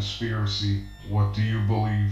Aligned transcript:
conspiracy. 0.00 0.82
What 1.10 1.34
do 1.34 1.42
you 1.42 1.60
believe? 1.66 2.10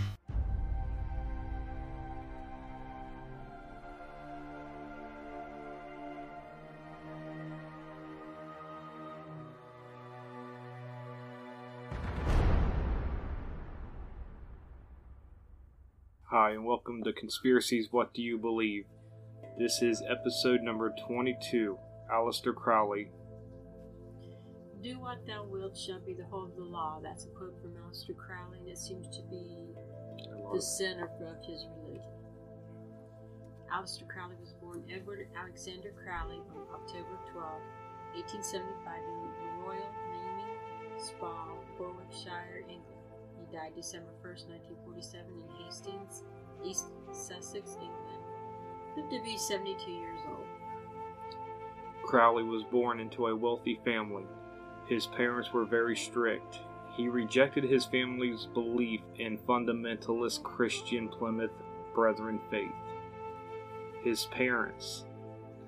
Hi, 16.24 16.50
and 16.50 16.66
welcome 16.66 17.02
to 17.04 17.14
Conspiracies 17.14 17.88
What 17.90 18.12
Do 18.12 18.20
You 18.20 18.36
Believe? 18.36 18.84
This 19.58 19.80
is 19.80 20.02
episode 20.06 20.60
number 20.60 20.94
22. 21.06 21.78
Aleister 22.12 22.54
Crowley. 22.54 23.08
Do 24.82 25.00
what 25.00 25.26
thou 25.26 25.44
wilt 25.44 25.76
shall 25.76 25.98
be 25.98 26.14
the 26.14 26.24
whole 26.26 26.44
of 26.44 26.54
the 26.54 26.62
law. 26.62 27.00
That's 27.02 27.24
a 27.24 27.28
quote 27.28 27.58
from 27.60 27.72
Aleister 27.72 28.16
Crowley, 28.16 28.58
and 28.60 28.68
it 28.68 28.78
seems 28.78 29.08
to 29.08 29.22
be 29.28 29.74
the 30.52 30.62
center 30.62 31.10
of 31.20 31.44
his 31.44 31.66
religion. 31.82 32.12
Aleister 33.74 34.06
Crowley 34.06 34.36
was 34.40 34.54
born 34.62 34.84
Edward 34.88 35.26
Alexander 35.36 35.92
Crowley 36.02 36.38
on 36.54 36.62
October 36.72 37.18
12, 37.32 37.60
1875, 38.14 39.02
in 39.02 39.18
the 39.18 39.50
Royal 39.66 39.92
Leaming 40.14 41.00
Spa, 41.00 41.48
Warwickshire, 41.78 42.62
England. 42.70 43.02
He 43.36 43.56
died 43.56 43.74
December 43.74 44.10
1st, 44.22 44.48
1947, 44.86 45.26
in 45.26 45.64
Hastings, 45.64 46.22
East 46.64 46.86
Sussex, 47.10 47.74
England. 47.82 48.22
Lived 48.96 49.10
to 49.10 49.20
be 49.22 49.36
72 49.36 49.90
years 49.90 50.20
old. 50.28 50.46
Crowley 52.04 52.44
was 52.44 52.62
born 52.70 53.00
into 53.00 53.26
a 53.26 53.36
wealthy 53.36 53.80
family. 53.84 54.24
His 54.88 55.06
parents 55.06 55.52
were 55.52 55.66
very 55.66 55.96
strict. 55.96 56.60
He 56.96 57.08
rejected 57.08 57.64
his 57.64 57.84
family's 57.84 58.46
belief 58.54 59.02
in 59.18 59.38
fundamentalist 59.38 60.42
Christian 60.42 61.08
Plymouth 61.08 61.50
Brethren 61.94 62.40
faith. 62.50 62.72
His 64.02 64.24
parents. 64.26 65.04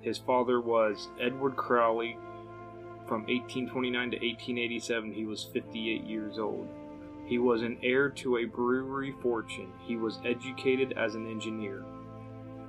His 0.01 0.17
father 0.17 0.61
was 0.61 1.09
Edward 1.21 1.57
Crowley. 1.57 2.17
From 3.07 3.23
1829 3.27 4.11
to 4.13 4.17
1887, 4.17 5.13
he 5.13 5.27
was 5.27 5.45
58 5.45 6.05
years 6.05 6.39
old. 6.39 6.69
He 7.27 7.39
was 7.39 7.63
an 7.63 7.79
heir 7.83 8.09
to 8.11 8.39
a 8.39 8.45
brewery 8.47 9.15
fortune. 9.21 9.73
He 9.87 9.97
was 9.97 10.19
educated 10.25 10.95
as 10.97 11.15
an 11.15 11.31
engineer. 11.31 11.85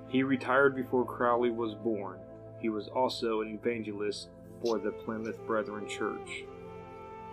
He 0.09 0.23
retired 0.23 0.75
before 0.75 1.05
Crowley 1.05 1.51
was 1.51 1.73
born. 1.75 2.19
He 2.59 2.69
was 2.69 2.89
also 2.89 3.41
an 3.41 3.47
evangelist 3.47 4.27
for 4.61 4.79
the 4.79 4.91
Plymouth 4.91 5.39
Brethren 5.45 5.87
Church. 5.87 6.45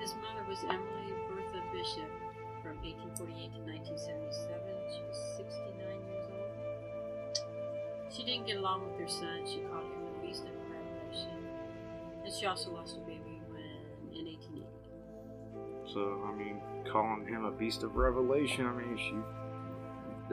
His 0.00 0.14
mother 0.14 0.44
was 0.48 0.58
Emily 0.64 1.12
Bertha 1.28 1.62
Bishop 1.72 2.10
from 2.62 2.76
1848 2.82 3.52
to 3.52 3.60
1977. 3.66 4.60
She 4.94 5.02
was 5.04 5.18
69 5.36 5.76
years 6.08 6.26
old. 6.32 6.52
She 8.12 8.24
didn't 8.24 8.46
get 8.46 8.56
along 8.56 8.88
with 8.88 8.98
her 9.00 9.08
son. 9.08 9.44
She 9.44 9.60
called 9.68 9.84
him 9.84 10.04
the 10.06 10.26
beast 10.26 10.44
of 10.44 10.54
revelation. 10.70 11.44
And 12.24 12.32
she 12.32 12.46
also 12.46 12.72
lost 12.72 12.96
a 12.96 13.00
baby 13.00 13.42
when 13.48 13.60
in 14.16 14.24
1880. 14.24 14.66
So, 15.92 16.24
I 16.26 16.32
mean, 16.34 16.60
calling 16.90 17.26
him 17.26 17.44
a 17.44 17.50
beast 17.50 17.82
of 17.82 17.96
revelation, 17.96 18.66
I 18.66 18.72
mean, 18.72 18.96
she 18.96 19.16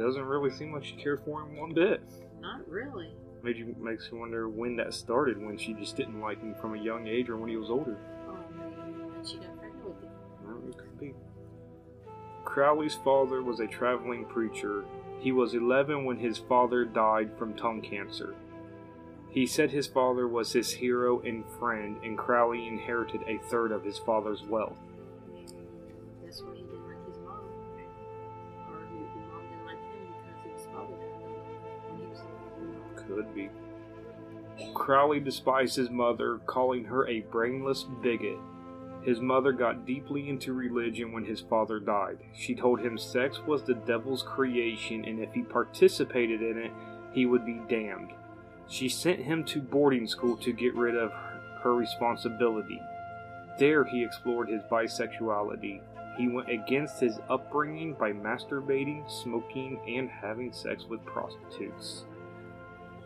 doesn't 0.01 0.23
really 0.23 0.51
seem 0.51 0.73
like 0.73 0.83
she 0.83 0.95
cared 0.95 1.23
for 1.23 1.41
him 1.41 1.57
one 1.57 1.73
bit. 1.73 2.01
Not 2.41 2.67
really. 2.69 3.13
Made 3.45 3.57
you 3.57 3.75
makes 3.79 4.09
you 4.11 4.17
wonder 4.17 4.49
when 4.49 4.75
that 4.77 4.91
started, 4.91 5.39
when 5.39 5.55
she 5.55 5.73
just 5.73 5.95
didn't 5.95 6.19
like 6.19 6.41
him 6.41 6.55
from 6.55 6.73
a 6.73 6.81
young 6.81 7.05
age 7.05 7.29
or 7.29 7.37
when 7.37 7.47
he 7.47 7.57
was 7.57 7.69
older. 7.69 7.95
Oh, 8.27 8.35
maybe 8.57 9.03
when 9.03 9.23
she 9.23 9.37
got 9.37 9.55
pregnant 9.59 9.85
with 9.85 10.01
him. 10.01 10.09
Well, 10.43 10.67
it 10.67 10.75
could 10.75 10.99
be. 10.99 11.13
Crowley's 12.43 12.95
father 12.95 13.43
was 13.43 13.59
a 13.59 13.67
traveling 13.67 14.25
preacher. 14.25 14.85
He 15.19 15.31
was 15.31 15.53
11 15.53 16.05
when 16.05 16.17
his 16.17 16.39
father 16.39 16.85
died 16.85 17.37
from 17.37 17.53
tongue 17.53 17.81
cancer. 17.81 18.33
He 19.29 19.45
said 19.45 19.69
his 19.69 19.85
father 19.85 20.27
was 20.27 20.53
his 20.53 20.71
hero 20.71 21.19
and 21.19 21.45
friend, 21.59 21.97
and 22.03 22.17
Crowley 22.17 22.65
inherited 22.65 23.21
a 23.27 23.37
third 23.37 23.71
of 23.71 23.83
his 23.83 23.99
father's 23.99 24.41
wealth. 24.41 24.79
Crowley 34.85 35.19
despised 35.19 35.75
his 35.77 35.89
mother, 35.89 36.37
calling 36.45 36.83
her 36.83 37.07
a 37.07 37.21
brainless 37.21 37.87
bigot. 38.03 38.37
His 39.01 39.19
mother 39.19 39.51
got 39.51 39.83
deeply 39.83 40.29
into 40.29 40.53
religion 40.53 41.11
when 41.11 41.25
his 41.25 41.41
father 41.41 41.79
died. 41.79 42.19
She 42.35 42.53
told 42.53 42.79
him 42.79 42.95
sex 42.95 43.39
was 43.47 43.63
the 43.63 43.73
devil's 43.73 44.21
creation, 44.21 45.03
and 45.05 45.19
if 45.19 45.33
he 45.33 45.41
participated 45.41 46.43
in 46.43 46.59
it, 46.59 46.71
he 47.13 47.25
would 47.25 47.47
be 47.47 47.59
damned. 47.67 48.11
She 48.67 48.87
sent 48.87 49.21
him 49.21 49.43
to 49.45 49.59
boarding 49.59 50.05
school 50.05 50.37
to 50.37 50.53
get 50.53 50.75
rid 50.75 50.95
of 50.95 51.11
her 51.63 51.73
responsibility. 51.73 52.79
There, 53.57 53.85
he 53.85 54.03
explored 54.03 54.49
his 54.49 54.61
bisexuality. 54.69 55.81
He 56.15 56.27
went 56.27 56.49
against 56.49 56.99
his 56.99 57.17
upbringing 57.27 57.95
by 57.95 58.11
masturbating, 58.11 59.09
smoking, 59.23 59.79
and 59.87 60.11
having 60.11 60.53
sex 60.53 60.85
with 60.87 61.03
prostitutes. 61.05 62.05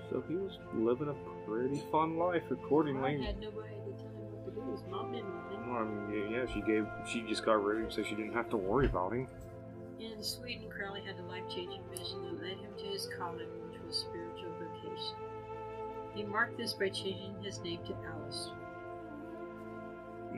So 0.10 0.24
he 0.28 0.36
was 0.36 0.58
living 0.74 1.10
a 1.10 1.48
pretty 1.48 1.82
fun 1.92 2.18
life, 2.18 2.44
accordingly. 2.50 3.22
had 3.22 3.40
nobody 3.40 3.70
to 3.70 3.92
tell 3.92 4.10
him 4.10 4.32
what 4.32 4.46
to 4.46 4.52
do. 4.52 4.72
His 4.72 4.82
mom 4.90 5.12
didn't 5.12 5.30
want 5.34 5.54
him. 5.54 5.70
Well, 5.70 5.84
I 5.84 6.12
mean, 6.12 6.32
yeah, 6.32 6.46
she 6.52 6.62
gave, 6.62 6.88
she 7.08 7.22
just 7.22 7.46
got 7.46 7.64
rid 7.64 7.78
of 7.78 7.84
him 7.86 7.92
so 7.92 8.04
she 8.04 8.16
didn't 8.16 8.34
have 8.34 8.50
to 8.50 8.58
worry 8.58 8.88
about 8.88 9.14
him. 9.14 9.28
In 10.00 10.24
Sweden, 10.24 10.70
Crowley 10.70 11.02
had 11.02 11.16
a 11.20 11.28
life 11.28 11.44
changing 11.54 11.82
vision 11.92 12.22
that 12.24 12.42
led 12.42 12.58
him 12.58 12.72
to 12.78 12.86
his 12.86 13.08
calling, 13.18 13.48
which 13.70 13.80
was 13.86 13.98
spiritual 13.98 14.52
vocation. 14.54 15.16
He 16.16 16.24
marked 16.24 16.58
this 16.58 16.74
by 16.74 16.90
changing 16.90 17.36
his 17.44 17.60
name 17.60 17.80
to 17.86 17.96
Alice. 18.08 18.50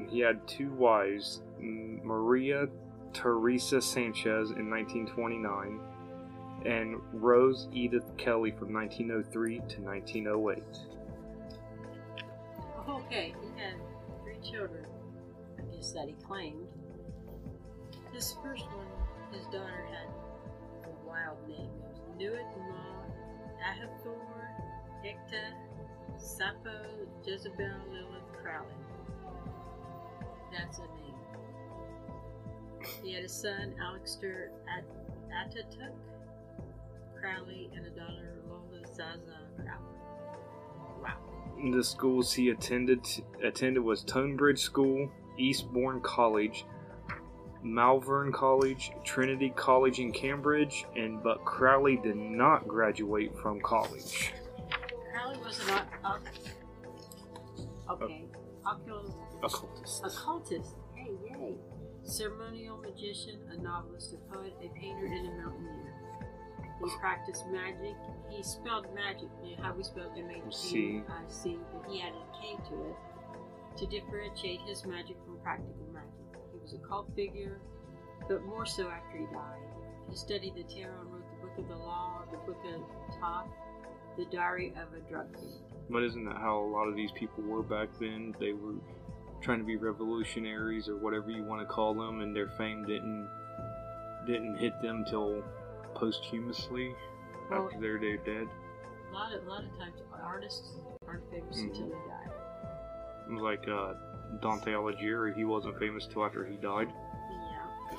He 0.09 0.19
had 0.19 0.45
two 0.47 0.71
wives, 0.73 1.41
Maria 1.59 2.67
Teresa 3.13 3.81
Sanchez 3.81 4.51
in 4.51 4.69
1929 4.69 5.79
and 6.65 6.99
Rose 7.13 7.67
Edith 7.71 8.11
Kelly 8.17 8.51
from 8.51 8.73
1903 8.73 9.57
to 9.57 9.81
1908. 9.81 10.63
Okay, 12.89 13.33
he 13.41 13.61
had 13.61 13.75
three 14.23 14.39
children, 14.43 14.85
I 15.59 15.75
guess 15.75 15.91
that 15.91 16.07
he 16.07 16.15
claimed. 16.25 16.67
This 18.13 18.35
first 18.43 18.65
one, 18.65 18.87
his 19.31 19.45
daughter 19.45 19.85
had 19.89 20.07
a 20.85 21.07
wild 21.07 21.37
name. 21.47 21.69
It 21.79 21.89
was 21.89 21.99
Nuit 22.17 22.45
Maud, 22.57 23.11
Ahathor, 23.61 24.47
Hecta, 25.03 25.53
Sappho, 26.17 27.07
Jezebel, 27.25 27.81
Lilith, 27.91 28.31
Crowley. 28.41 28.67
That's 30.51 30.79
a 30.79 30.81
name. 30.81 31.15
He 33.03 33.13
had 33.13 33.23
a 33.23 33.29
son, 33.29 33.73
Alexander 33.81 34.51
At- 34.67 34.83
Crowley, 37.21 37.69
and 37.75 37.85
a 37.85 37.89
daughter, 37.91 38.41
Lola 38.47 38.81
Zaza 38.87 39.47
Crowley. 39.55 41.01
Wow. 41.01 41.71
The 41.71 41.83
schools 41.83 42.33
he 42.33 42.49
attended 42.49 43.05
attended 43.43 43.83
was 43.83 44.03
Tonbridge 44.03 44.59
School, 44.59 45.11
Eastbourne 45.37 46.01
College, 46.01 46.65
Malvern 47.63 48.31
College, 48.31 48.91
Trinity 49.03 49.53
College 49.55 49.99
in 49.99 50.11
Cambridge, 50.11 50.85
and 50.95 51.21
but 51.21 51.45
Crowley 51.45 51.97
did 51.97 52.15
not 52.15 52.67
graduate 52.67 53.37
from 53.39 53.61
college. 53.61 54.33
Crowley 55.11 55.37
was 55.37 55.59
an 55.69 55.85
okay, 57.91 58.25
occult, 58.65 59.11
Occultist. 59.43 60.03
occultist. 60.03 60.75
Hey, 60.95 61.11
yay! 61.29 61.55
Ceremonial 62.03 62.77
magician, 62.77 63.39
a 63.51 63.61
novelist, 63.61 64.13
a 64.13 64.33
poet, 64.33 64.53
a 64.59 64.69
painter, 64.79 65.05
and 65.05 65.27
a 65.27 65.31
mountaineer. 65.31 65.90
He 66.83 66.89
practiced 66.99 67.45
magic. 67.47 67.95
He 68.29 68.41
spelled 68.43 68.87
magic. 68.95 69.29
You 69.43 69.57
know 69.57 69.63
how 69.63 69.73
we 69.73 69.83
spelled 69.83 70.11
M 70.17 70.29
A 70.29 70.51
C. 70.51 70.71
G 70.71 71.03
I 71.07 71.31
C, 71.31 71.57
but 71.71 71.89
he 71.89 72.01
added 72.01 72.15
a 72.15 72.41
K 72.41 72.57
to 72.69 72.75
it 72.85 72.95
to 73.77 73.85
differentiate 73.87 74.61
his 74.61 74.85
magic 74.85 75.15
from 75.25 75.37
practical 75.43 75.87
magic. 75.93 76.41
He 76.51 76.59
was 76.59 76.73
a 76.73 76.87
cult 76.87 77.07
figure, 77.15 77.59
but 78.27 78.43
more 78.43 78.65
so 78.65 78.89
after 78.89 79.17
he 79.17 79.25
died. 79.25 79.59
He 80.09 80.15
studied 80.15 80.55
the 80.55 80.63
tarot 80.63 81.01
and 81.01 81.13
wrote 81.13 81.23
the 81.29 81.47
Book 81.47 81.57
of 81.57 81.67
the 81.69 81.77
Law, 81.77 82.23
the 82.31 82.37
Book 82.37 82.59
of 82.65 82.81
Thoth, 83.21 83.47
the 84.17 84.25
Diary 84.25 84.73
of 84.75 84.93
a 84.93 84.99
Drug 85.09 85.33
Fiend. 85.39 85.63
But 85.89 86.03
isn't 86.03 86.25
that 86.25 86.37
how 86.37 86.59
a 86.59 86.69
lot 86.69 86.87
of 86.87 86.95
these 86.95 87.11
people 87.11 87.43
were 87.43 87.63
back 87.63 87.89
then? 87.99 88.35
They 88.39 88.53
were 88.53 88.75
trying 89.41 89.59
to 89.59 89.65
be 89.65 89.77
revolutionaries 89.77 90.89
or 90.89 90.97
whatever 90.97 91.29
you 91.29 91.43
want 91.43 91.61
to 91.61 91.65
call 91.65 91.93
them, 91.93 92.21
and 92.21 92.35
their 92.35 92.49
fame 92.57 92.85
didn't 92.85 93.29
didn't 94.27 94.57
hit 94.57 94.73
them 94.81 95.05
till 95.09 95.43
posthumously 95.95 96.95
Well- 97.49 97.65
after 97.67 97.79
they're 97.79 98.17
dead. 98.17 98.47
A 99.09 99.13
lot 99.13 99.33
of, 99.33 99.45
a 99.45 99.49
lot 99.49 99.63
of 99.63 99.77
times, 99.77 100.01
artists 100.23 100.77
aren't 101.07 101.29
famous 101.29 101.57
Mhm. 101.59 101.69
until 101.69 101.87
they 101.87 102.07
die. 102.07 103.41
Like 103.41 103.67
uh, 103.67 103.93
Dante 104.41 104.71
Alighieri, 104.71 105.33
he 105.35 105.43
wasn't 105.45 105.77
famous 105.77 106.07
till 106.07 106.25
after 106.25 106.45
he 106.45 106.55
died. 106.57 106.87
Yeah. 106.89 107.97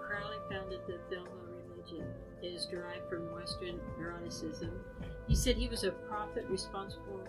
Crowley 0.00 0.36
founded 0.50 0.80
the 0.86 0.98
Thelema 1.10 1.28
religion. 1.70 2.06
It 2.42 2.48
is 2.48 2.66
derived 2.66 3.08
from 3.08 3.32
Western 3.32 3.80
Gnosticism. 3.98 4.70
He 5.26 5.34
said 5.34 5.56
he 5.56 5.68
was 5.68 5.84
a 5.84 5.92
prophet 5.92 6.44
responsible 6.48 7.24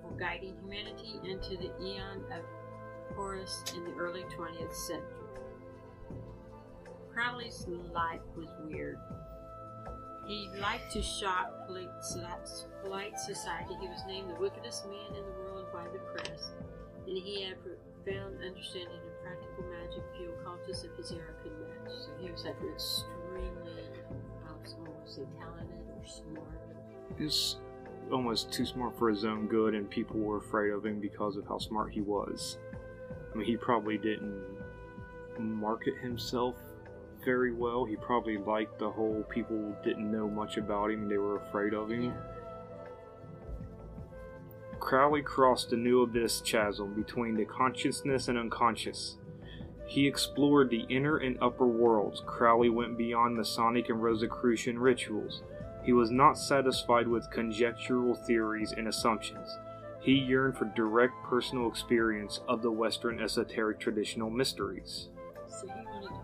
for 0.00 0.10
guiding 0.18 0.56
humanity 0.62 1.20
into 1.24 1.56
the 1.56 1.70
eon 1.84 2.24
of 2.32 2.44
Horus 3.16 3.64
in 3.76 3.84
the 3.84 3.92
early 3.98 4.24
20th 4.36 4.74
century. 4.74 5.17
Crowley's 7.18 7.66
life 7.92 8.20
was 8.36 8.46
weird. 8.64 8.96
He 10.28 10.48
liked 10.60 10.92
to 10.92 11.02
shock 11.02 11.66
polite 11.66 13.18
society. 13.18 13.74
He 13.80 13.88
was 13.88 14.04
named 14.06 14.30
the 14.30 14.40
wickedest 14.40 14.86
man 14.86 15.16
in 15.16 15.24
the 15.24 15.42
world 15.42 15.66
by 15.72 15.82
the 15.92 15.98
press, 15.98 16.50
and 17.08 17.18
he 17.18 17.42
had 17.42 17.56
profound 17.60 18.36
understanding 18.40 19.00
of 19.04 19.22
practical 19.24 19.64
magic 19.64 20.04
few 20.16 20.30
occultists 20.34 20.84
of 20.84 20.96
his 20.96 21.10
era 21.10 21.34
could 21.42 21.50
match. 21.58 21.92
So 21.98 22.10
he 22.20 22.30
was 22.30 22.44
like 22.44 22.54
extremely, 22.72 23.82
I 24.46 24.62
was 24.62 24.76
almost 24.78 25.16
say 25.16 25.22
talented 25.40 25.88
or 25.90 26.06
smart. 26.06 27.18
He's 27.18 27.56
almost 28.12 28.52
too 28.52 28.64
smart 28.64 28.96
for 28.96 29.10
his 29.10 29.24
own 29.24 29.48
good, 29.48 29.74
and 29.74 29.90
people 29.90 30.20
were 30.20 30.36
afraid 30.36 30.70
of 30.70 30.86
him 30.86 31.00
because 31.00 31.36
of 31.36 31.48
how 31.48 31.58
smart 31.58 31.92
he 31.92 32.00
was. 32.00 32.58
I 33.32 33.36
mean, 33.36 33.44
he 33.44 33.56
probably 33.56 33.98
didn't 33.98 34.40
market 35.40 35.96
himself 35.98 36.54
very 37.28 37.52
well. 37.52 37.84
He 37.84 37.94
probably 37.94 38.38
liked 38.38 38.78
the 38.78 38.88
whole 38.90 39.22
people 39.28 39.76
didn't 39.84 40.10
know 40.10 40.30
much 40.30 40.56
about 40.56 40.90
him 40.90 41.10
they 41.10 41.18
were 41.18 41.36
afraid 41.36 41.74
of 41.74 41.90
him. 41.90 42.14
Crowley 44.80 45.20
crossed 45.20 45.74
a 45.74 45.76
new 45.76 46.00
abyss 46.00 46.40
chasm 46.40 46.94
between 46.94 47.36
the 47.36 47.44
consciousness 47.44 48.28
and 48.28 48.38
unconscious. 48.38 49.18
He 49.84 50.06
explored 50.06 50.70
the 50.70 50.86
inner 50.88 51.18
and 51.18 51.36
upper 51.42 51.66
worlds. 51.66 52.22
Crowley 52.24 52.70
went 52.70 52.96
beyond 52.96 53.36
Masonic 53.36 53.90
and 53.90 54.02
Rosicrucian 54.02 54.78
rituals. 54.78 55.42
He 55.84 55.92
was 55.92 56.10
not 56.10 56.38
satisfied 56.38 57.06
with 57.06 57.30
conjectural 57.30 58.14
theories 58.14 58.72
and 58.72 58.88
assumptions. 58.88 59.50
He 60.00 60.14
yearned 60.14 60.56
for 60.56 60.72
direct 60.74 61.12
personal 61.24 61.68
experience 61.68 62.40
of 62.48 62.62
the 62.62 62.72
Western 62.72 63.20
esoteric 63.20 63.78
traditional 63.78 64.30
mysteries. 64.30 65.10
So 65.46 65.66
he 65.66 65.84
wanted 65.84 66.17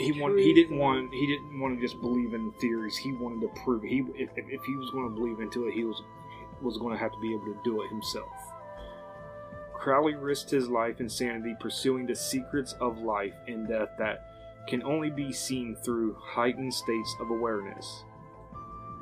he 0.00 0.20
want, 0.20 0.38
he 0.38 0.54
didn't 0.54 0.78
want 0.78 1.12
he 1.12 1.26
didn't 1.26 1.60
want 1.60 1.76
to 1.76 1.80
just 1.80 2.00
believe 2.00 2.34
in 2.34 2.52
theories. 2.52 2.96
He 2.96 3.12
wanted 3.12 3.40
to 3.42 3.62
prove 3.62 3.82
he 3.82 4.02
if, 4.14 4.30
if 4.36 4.64
he 4.64 4.76
was 4.76 4.90
going 4.90 5.08
to 5.08 5.14
believe 5.14 5.40
into 5.40 5.66
it, 5.66 5.74
he 5.74 5.84
was 5.84 6.02
was 6.62 6.78
going 6.78 6.92
to 6.92 6.98
have 6.98 7.12
to 7.12 7.20
be 7.20 7.32
able 7.32 7.46
to 7.46 7.58
do 7.64 7.82
it 7.82 7.88
himself. 7.88 8.32
Crowley 9.74 10.14
risked 10.14 10.50
his 10.50 10.68
life 10.68 11.00
and 11.00 11.10
sanity 11.10 11.54
pursuing 11.58 12.06
the 12.06 12.14
secrets 12.14 12.74
of 12.80 12.98
life 12.98 13.32
and 13.46 13.66
death 13.66 13.88
that 13.98 14.26
can 14.68 14.82
only 14.82 15.10
be 15.10 15.32
seen 15.32 15.74
through 15.84 16.16
heightened 16.20 16.72
states 16.72 17.16
of 17.18 17.30
awareness. 17.30 18.04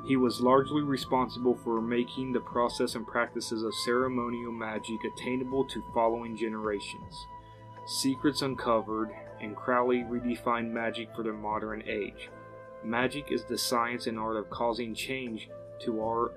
He 0.07 0.15
was 0.15 0.39
largely 0.39 0.81
responsible 0.81 1.55
for 1.55 1.81
making 1.81 2.31
the 2.31 2.39
process 2.39 2.95
and 2.95 3.05
practices 3.05 3.63
of 3.63 3.75
ceremonial 3.83 4.53
magic 4.53 4.99
attainable 5.03 5.65
to 5.65 5.83
following 5.93 6.37
generations. 6.37 7.27
Secrets 7.85 8.41
uncovered, 8.41 9.09
and 9.41 9.55
Crowley 9.55 10.03
redefined 10.03 10.71
magic 10.71 11.09
for 11.15 11.23
the 11.23 11.33
modern 11.33 11.83
age. 11.87 12.29
Magic 12.83 13.31
is 13.31 13.43
the 13.43 13.57
science 13.57 14.07
and 14.07 14.17
art 14.17 14.37
of 14.37 14.49
causing 14.49 14.93
change 14.93 15.49
to 15.79 16.01
our 16.01 16.31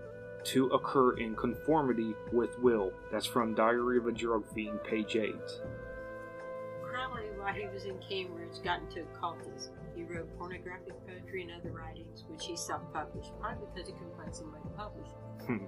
to 0.45 0.67
occur 0.69 1.17
in 1.19 1.37
conformity 1.37 2.15
with 2.33 2.59
will. 2.59 2.91
That's 3.13 3.27
from 3.27 3.55
Diary 3.55 3.99
of 3.99 4.07
a 4.07 4.13
Drug 4.13 4.45
Fiend, 4.53 4.83
page 4.83 5.15
8. 5.15 5.35
Crowley, 6.83 7.31
while 7.39 7.55
he 7.55 7.69
was 7.69 7.85
in 7.85 7.99
Cambridge, 7.99 8.61
got 8.65 8.81
into 8.81 9.03
occultism. 9.03 9.75
He 9.95 10.03
wrote 10.03 10.29
pornographic 10.39 10.95
poetry 11.07 11.43
and 11.43 11.53
other 11.53 11.71
writings, 11.71 12.25
which 12.29 12.45
he 12.47 12.57
self-published, 12.57 13.31
probably 13.41 13.67
because 13.73 13.89
he 13.89 13.95
couldn't 13.95 14.17
find 14.17 14.35
somebody 14.35 14.63
to 14.65 14.71
publish 14.71 15.09
Hmm. 15.47 15.59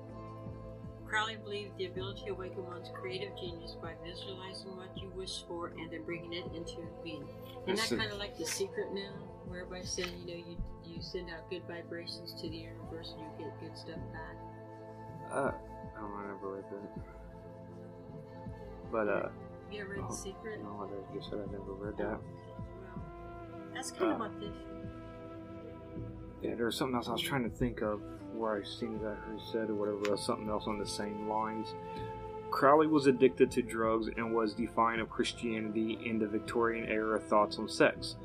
Crowley 1.14 1.36
believed 1.36 1.78
the 1.78 1.86
ability 1.86 2.22
to 2.26 2.32
awaken 2.32 2.66
one's 2.66 2.90
creative 2.92 3.30
genius 3.38 3.76
by 3.80 3.92
visualizing 4.04 4.76
what 4.76 4.90
you 5.00 5.12
wish 5.14 5.44
for 5.46 5.68
and 5.68 5.88
then 5.88 6.02
bringing 6.02 6.32
it 6.32 6.44
into 6.56 6.78
being. 7.04 7.22
Isn't 7.68 7.76
That's 7.76 7.88
that 7.90 7.98
kind 8.00 8.10
of 8.10 8.18
like 8.18 8.36
the 8.36 8.44
secret 8.44 8.92
now, 8.92 9.12
where 9.46 9.60
everybody's 9.60 9.90
saying, 9.90 10.10
you 10.26 10.26
know, 10.26 10.44
you 10.44 10.56
you 10.84 11.00
send 11.00 11.30
out 11.30 11.48
good 11.50 11.62
vibrations 11.68 12.34
to 12.42 12.50
the 12.50 12.56
universe 12.56 13.14
and 13.14 13.20
you 13.20 13.44
get 13.46 13.60
good 13.60 13.78
stuff 13.78 14.00
back. 14.12 14.36
Uh, 15.30 15.52
I 15.96 16.00
don't 16.00 16.26
never 16.26 16.56
read 16.56 16.64
that. 16.72 17.04
But, 18.90 19.08
uh, 19.08 19.28
You 19.70 19.82
ever 19.82 19.90
read 19.94 20.00
Oh, 20.02 20.08
The 20.08 20.16
Secret? 20.16 20.62
no, 20.64 20.90
I 20.90 21.14
just 21.14 21.30
said 21.30 21.38
I 21.38 21.52
never 21.52 21.74
read 21.74 21.96
that. 21.98 22.18
Well, 22.18 23.70
that's 23.72 23.92
kind 23.92 24.10
of 24.14 24.20
Uh, 24.20 24.24
what 24.24 24.40
this. 24.40 24.50
Yeah, 26.44 26.54
there 26.54 26.66
was 26.66 26.76
something 26.76 26.94
else 26.94 27.08
I 27.08 27.12
was 27.12 27.22
trying 27.22 27.48
to 27.48 27.56
think 27.56 27.80
of 27.80 28.02
where 28.34 28.60
I 28.60 28.64
seen 28.64 29.00
that 29.02 29.16
he 29.32 29.40
said 29.50 29.70
or 29.70 29.74
whatever, 29.74 30.10
else, 30.10 30.26
something 30.26 30.48
else 30.50 30.64
on 30.66 30.78
the 30.78 30.86
same 30.86 31.26
lines. 31.28 31.68
Crowley 32.50 32.86
was 32.86 33.06
addicted 33.06 33.50
to 33.52 33.62
drugs 33.62 34.08
and 34.16 34.34
was 34.34 34.52
defiant 34.52 35.00
of 35.00 35.08
Christianity 35.08 35.98
in 36.04 36.18
the 36.18 36.26
Victorian 36.26 36.86
era 36.86 37.18
thoughts 37.18 37.58
on 37.58 37.68
sex. 37.68 38.16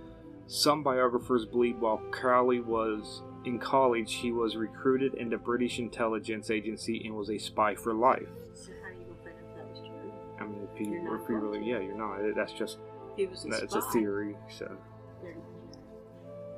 Some 0.48 0.83
biographers 0.83 1.45
believe 1.45 1.80
while 1.80 2.01
Crowley 2.12 2.60
was 2.60 3.21
in 3.45 3.57
college, 3.57 4.16
he 4.16 4.31
was 4.31 4.57
recruited 4.57 5.13
in 5.13 5.30
the 5.30 5.38
British 5.38 5.80
intelligence 5.80 6.50
agency 6.50 7.01
and 7.06 7.16
was 7.16 7.30
a 7.30 7.38
spy 7.38 7.74
for 7.74 7.94
life. 7.94 8.27
So 8.54 8.71
how 8.81 8.89
are 8.89 8.92
you 8.92 9.16
find 9.24 9.36
out 9.36 9.56
that 9.56 9.69
was 9.69 9.80
true? 9.80 10.12
I 10.39 10.44
mean, 10.44 10.68
if 10.74 10.80
you, 10.80 11.19
if 11.21 11.30
you 11.30 11.38
really, 11.38 11.66
yeah, 11.66 11.80
you're 11.80 11.95
not. 11.95 12.19
That's 12.36 12.51
just 12.51 12.80
He 13.16 13.25
was 13.27 13.45
a 13.45 13.50
that's 13.50 13.75
a 13.75 13.81
theory. 13.94 14.36
So. 14.50 14.75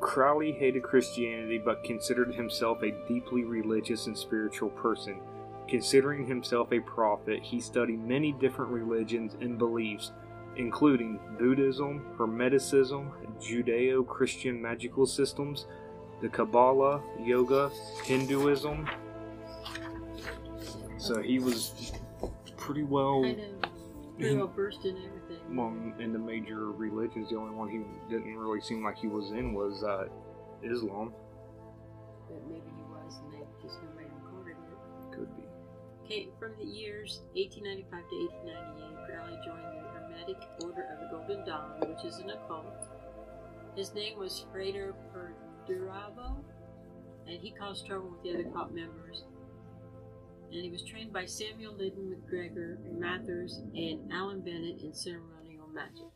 Crowley 0.02 0.52
hated 0.52 0.84
Christianity 0.84 1.62
but 1.64 1.84
considered 1.84 2.34
himself 2.34 2.82
a 2.82 2.92
deeply 3.08 3.44
religious 3.44 4.08
and 4.08 4.18
spiritual 4.18 4.70
person. 4.72 5.22
Considering 5.68 6.26
himself 6.26 6.74
a 6.74 6.80
prophet, 6.82 7.42
he 7.42 7.62
studied 7.62 8.04
many 8.04 8.34
different 8.34 8.72
religions 8.72 9.38
and 9.40 9.58
beliefs, 9.58 10.12
including 10.58 11.20
Buddhism, 11.40 12.04
Hermeticism, 12.18 13.12
Judeo 13.40 14.06
Christian 14.06 14.62
magical 14.62 15.06
systems, 15.06 15.68
the 16.22 16.30
Kabbalah, 16.30 17.02
yoga, 17.24 17.72
Hinduism. 18.04 18.90
So 20.98 21.22
he 21.22 21.40
was 21.40 21.94
pretty 22.58 22.84
well, 22.84 23.24
Pretty 24.22 24.38
well 24.38 24.54
in 24.84 24.98
everything. 24.98 25.56
well 25.56 25.74
in 26.00 26.14
the 26.14 26.20
major 26.20 26.72
religions. 26.72 27.30
The 27.30 27.38
only 27.38 27.56
one 27.56 27.70
he 27.70 27.82
didn't 28.14 28.38
really 28.38 28.62
seem 28.62 28.84
like 28.84 28.98
he 28.98 29.08
was 29.08 29.32
in 29.32 29.54
was 29.54 29.84
uh, 29.84 30.06
Islam. 30.64 31.14
But 32.30 32.48
maybe 32.48 32.70
he 32.76 32.84
was, 32.84 33.18
and 33.24 33.34
they 33.34 33.46
just 33.64 33.82
nobody 33.82 34.06
recorded 34.24 34.58
it. 34.58 35.16
Could 35.16 35.36
be. 35.36 35.44
Okay, 36.06 36.30
from 36.40 36.54
the 36.60 36.66
years 36.66 37.22
1895 37.34 37.90
to 37.90 38.16
1898, 38.46 39.08
Crowley 39.10 39.40
joined 39.44 39.66
the 39.74 39.90
Hermetic 39.90 40.42
Order 40.64 40.86
of 40.94 41.00
the 41.02 41.18
Golden 41.18 41.46
Dawn, 41.46 41.80
which 41.90 42.06
is 42.06 42.20
an 42.20 42.30
occult. 42.30 42.86
His 43.76 43.94
name 43.96 44.20
was 44.20 44.46
Frater 44.52 44.94
Perdurabo, 45.12 46.36
and 47.28 47.42
he 47.42 47.52
caused 47.52 47.88
trouble 47.88 48.12
with 48.12 48.22
the 48.22 48.34
other 48.34 48.50
cult 48.52 48.72
members. 48.72 49.24
And 50.54 50.64
he 50.64 50.70
was 50.70 50.84
trained 50.84 51.14
by 51.14 51.26
Samuel 51.26 51.76
Liddell 51.78 52.04
MacGregor, 52.04 52.78
Mathers, 52.98 53.62
and 53.74 54.12
Alan 54.12 54.42
Bennett 54.42 54.82
in 54.82 54.94
ceremonial 54.94 55.68
magic. 55.74 56.12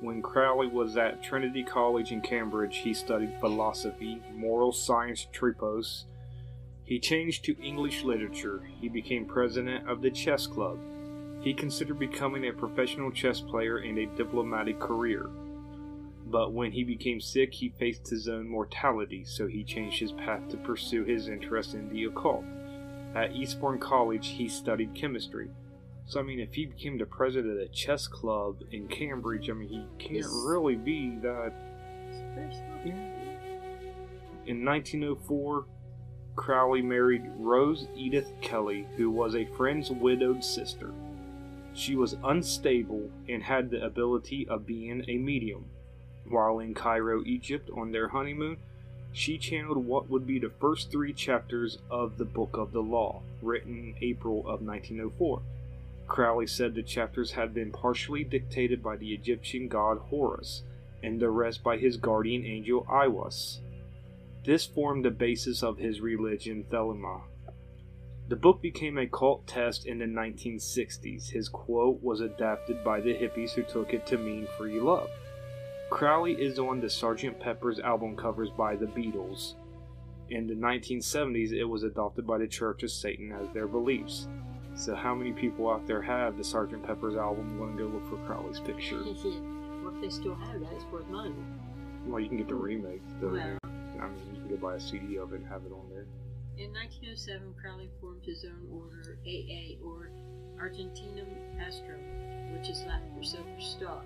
When 0.00 0.22
Crowley 0.22 0.68
was 0.68 0.96
at 0.96 1.22
Trinity 1.22 1.64
College 1.64 2.12
in 2.12 2.20
Cambridge, 2.20 2.78
he 2.78 2.94
studied 2.94 3.40
philosophy, 3.40 4.22
moral 4.32 4.70
science 4.70 5.26
tripos. 5.32 6.04
He 6.84 7.00
changed 7.00 7.44
to 7.44 7.60
English 7.60 8.04
literature. 8.04 8.62
He 8.80 8.88
became 8.88 9.24
president 9.24 9.88
of 9.88 10.00
the 10.00 10.10
chess 10.10 10.46
club. 10.46 10.78
He 11.40 11.52
considered 11.52 11.98
becoming 11.98 12.46
a 12.46 12.52
professional 12.52 13.10
chess 13.10 13.40
player 13.40 13.78
and 13.78 13.98
a 13.98 14.06
diplomatic 14.16 14.78
career. 14.78 15.30
But 16.26 16.52
when 16.52 16.70
he 16.70 16.84
became 16.84 17.20
sick, 17.20 17.54
he 17.54 17.70
faced 17.70 18.08
his 18.08 18.28
own 18.28 18.48
mortality, 18.48 19.24
so 19.24 19.46
he 19.46 19.64
changed 19.64 19.98
his 19.98 20.12
path 20.12 20.48
to 20.50 20.56
pursue 20.58 21.04
his 21.04 21.28
interest 21.28 21.74
in 21.74 21.88
the 21.88 22.04
occult. 22.04 22.44
At 23.14 23.32
Eastbourne 23.32 23.78
College, 23.78 24.28
he 24.28 24.48
studied 24.48 24.94
chemistry. 24.94 25.48
So, 26.06 26.20
I 26.20 26.22
mean, 26.22 26.40
if 26.40 26.54
he 26.54 26.66
became 26.66 26.98
the 26.98 27.06
president 27.06 27.52
of 27.52 27.58
the 27.58 27.68
chess 27.68 28.06
club 28.06 28.62
in 28.72 28.88
Cambridge, 28.88 29.48
I 29.48 29.54
mean, 29.54 29.68
he 29.68 29.86
can't 29.98 30.16
Yes. 30.16 30.44
really 30.46 30.74
be 30.76 31.16
that. 31.22 31.52
Smart. 32.10 32.94
In 34.46 34.64
1904, 34.64 35.64
Crowley 36.36 36.82
married 36.82 37.22
Rose 37.38 37.88
Edith 37.96 38.30
Kelly, 38.40 38.86
who 38.96 39.10
was 39.10 39.34
a 39.34 39.46
friend's 39.46 39.90
widowed 39.90 40.44
sister. 40.44 40.92
She 41.72 41.96
was 41.96 42.16
unstable 42.24 43.10
and 43.28 43.42
had 43.42 43.70
the 43.70 43.84
ability 43.84 44.46
of 44.48 44.66
being 44.66 45.04
a 45.08 45.16
medium. 45.16 45.66
While 46.28 46.58
in 46.58 46.74
Cairo, 46.74 47.22
Egypt, 47.24 47.70
on 47.74 47.92
their 47.92 48.08
honeymoon, 48.08 48.58
she 49.14 49.38
channeled 49.38 49.86
what 49.86 50.10
would 50.10 50.26
be 50.26 50.40
the 50.40 50.50
first 50.60 50.90
three 50.90 51.12
chapters 51.12 51.78
of 51.88 52.18
the 52.18 52.24
Book 52.24 52.50
of 52.54 52.72
the 52.72 52.82
Law, 52.82 53.22
written 53.40 53.94
April 54.00 54.40
of 54.40 54.60
1904. 54.60 55.40
Crowley 56.08 56.48
said 56.48 56.74
the 56.74 56.82
chapters 56.82 57.30
had 57.30 57.54
been 57.54 57.70
partially 57.70 58.24
dictated 58.24 58.82
by 58.82 58.96
the 58.96 59.14
Egyptian 59.14 59.68
god 59.68 59.98
Horus, 59.98 60.64
and 61.00 61.20
the 61.20 61.30
rest 61.30 61.62
by 61.62 61.76
his 61.76 61.96
guardian 61.96 62.44
angel 62.44 62.84
Aiwass. 62.90 63.60
This 64.44 64.66
formed 64.66 65.04
the 65.04 65.12
basis 65.12 65.62
of 65.62 65.78
his 65.78 66.00
religion, 66.00 66.64
Thelema. 66.68 67.22
The 68.28 68.36
book 68.36 68.60
became 68.60 68.98
a 68.98 69.06
cult 69.06 69.46
test 69.46 69.86
in 69.86 69.98
the 69.98 70.06
1960s. 70.06 71.30
His 71.30 71.48
quote 71.48 72.02
was 72.02 72.20
adapted 72.20 72.82
by 72.82 73.00
the 73.00 73.14
hippies 73.14 73.52
who 73.52 73.62
took 73.62 73.94
it 73.94 74.06
to 74.08 74.18
mean 74.18 74.48
free 74.58 74.80
love. 74.80 75.08
Crowley 75.90 76.32
is 76.32 76.58
on 76.58 76.80
the 76.80 76.86
Sgt. 76.86 77.38
Pepper's 77.38 77.78
album 77.78 78.16
covers 78.16 78.50
by 78.50 78.74
the 78.74 78.86
Beatles. 78.86 79.54
In 80.30 80.46
the 80.46 80.54
1970s, 80.54 81.52
it 81.52 81.64
was 81.64 81.82
adopted 81.82 82.26
by 82.26 82.38
the 82.38 82.46
Church 82.48 82.82
of 82.82 82.90
Satan 82.90 83.32
as 83.32 83.48
their 83.52 83.68
beliefs. 83.68 84.28
So, 84.74 84.94
how 84.94 85.14
many 85.14 85.32
people 85.32 85.70
out 85.70 85.86
there 85.86 86.02
have 86.02 86.36
the 86.36 86.42
Sgt. 86.42 86.84
Pepper's 86.84 87.14
album? 87.14 87.60
Want 87.60 87.76
to 87.76 87.84
go 87.84 87.90
look 87.90 88.08
for 88.08 88.16
Crowley's 88.26 88.58
picture? 88.60 88.96
well, 89.04 89.94
if 89.94 90.00
they 90.00 90.08
still 90.08 90.34
have 90.34 90.60
that, 90.60 90.72
it's 90.72 90.84
worth 90.86 91.08
money. 91.08 91.34
Well, 92.06 92.20
you 92.20 92.28
can 92.28 92.38
get 92.38 92.48
the 92.48 92.54
mm-hmm. 92.54 92.62
remake. 92.62 93.02
Though. 93.20 93.32
Well. 93.32 93.58
I 93.64 94.08
mean, 94.08 94.34
you 94.34 94.40
can 94.40 94.48
go 94.48 94.56
buy 94.56 94.74
a 94.74 94.80
CD 94.80 95.16
of 95.18 95.32
it 95.32 95.40
and 95.40 95.48
have 95.48 95.62
it 95.64 95.72
on 95.72 95.88
there. 95.90 96.06
In 96.56 96.72
1907, 96.72 97.54
Crowley 97.60 97.90
formed 98.00 98.24
his 98.24 98.44
own 98.44 98.66
order, 98.72 99.18
AA, 99.26 99.78
or 99.84 100.10
Argenteum 100.58 101.26
Astrum, 101.58 102.56
which 102.56 102.68
is 102.68 102.82
Latin 102.86 103.10
for 103.16 103.24
Silver 103.24 103.60
Star. 103.60 104.02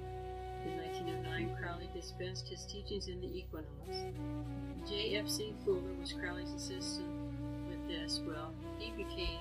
In 0.65 0.77
1909, 0.77 1.57
Crowley 1.57 1.89
dispensed 1.95 2.49
his 2.49 2.65
teachings 2.67 3.09
in 3.09 3.21
the 3.21 3.39
Equinox. 3.39 4.05
J.F.C. 4.89 5.55
Fuller 5.65 5.95
was 6.01 6.13
Crowley's 6.13 6.53
assistant 6.53 7.09
with 7.69 7.87
this. 7.89 8.21
Well, 8.27 8.53
he 8.79 8.91
became 8.91 9.39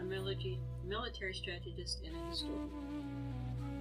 a 0.00 0.04
military, 0.04 0.58
military 0.84 1.34
strategist 1.34 2.02
and 2.04 2.16
a 2.16 2.30
historian. 2.30 2.70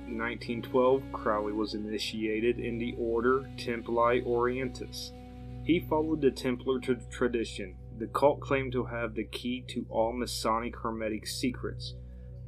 In 0.07 0.19
1912, 0.19 1.01
Crowley 1.11 1.53
was 1.53 1.73
initiated 1.73 2.59
in 2.59 2.77
the 2.77 2.95
order 2.99 3.49
Templi 3.57 4.23
Orientis. 4.23 5.11
He 5.65 5.79
followed 5.79 6.21
the 6.21 6.29
Templar 6.29 6.79
tradition. 6.79 7.75
The 7.97 8.07
cult 8.07 8.39
claimed 8.39 8.73
to 8.73 8.85
have 8.85 9.15
the 9.15 9.23
key 9.23 9.63
to 9.69 9.85
all 9.89 10.13
Masonic 10.13 10.75
Hermetic 10.77 11.25
secrets. 11.25 11.95